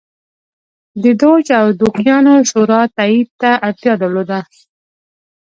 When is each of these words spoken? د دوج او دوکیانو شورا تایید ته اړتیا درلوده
د 1.03 1.03
دوج 1.21 1.45
او 1.59 1.67
دوکیانو 1.81 2.35
شورا 2.49 2.81
تایید 2.97 3.29
ته 3.41 3.51
اړتیا 3.67 3.93
درلوده 4.01 4.39